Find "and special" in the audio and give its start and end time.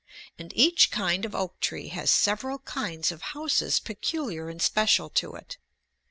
4.49-5.11